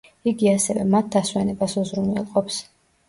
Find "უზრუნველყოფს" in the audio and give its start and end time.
1.85-2.59